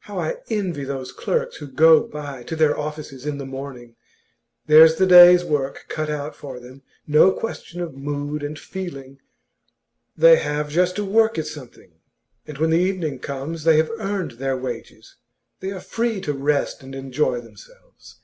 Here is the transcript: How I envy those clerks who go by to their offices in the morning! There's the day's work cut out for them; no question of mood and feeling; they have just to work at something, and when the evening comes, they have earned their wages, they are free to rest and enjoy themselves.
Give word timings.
How 0.00 0.18
I 0.18 0.36
envy 0.50 0.84
those 0.84 1.12
clerks 1.12 1.56
who 1.56 1.66
go 1.66 2.02
by 2.02 2.42
to 2.42 2.54
their 2.54 2.78
offices 2.78 3.24
in 3.24 3.38
the 3.38 3.46
morning! 3.46 3.96
There's 4.66 4.96
the 4.96 5.06
day's 5.06 5.44
work 5.46 5.86
cut 5.88 6.10
out 6.10 6.36
for 6.36 6.60
them; 6.60 6.82
no 7.06 7.32
question 7.32 7.80
of 7.80 7.94
mood 7.96 8.42
and 8.42 8.58
feeling; 8.58 9.18
they 10.14 10.36
have 10.36 10.68
just 10.68 10.94
to 10.96 11.06
work 11.06 11.38
at 11.38 11.46
something, 11.46 11.92
and 12.46 12.58
when 12.58 12.68
the 12.68 12.76
evening 12.80 13.18
comes, 13.18 13.64
they 13.64 13.78
have 13.78 13.90
earned 13.92 14.32
their 14.32 14.58
wages, 14.58 15.14
they 15.60 15.70
are 15.70 15.80
free 15.80 16.20
to 16.20 16.34
rest 16.34 16.82
and 16.82 16.94
enjoy 16.94 17.40
themselves. 17.40 18.18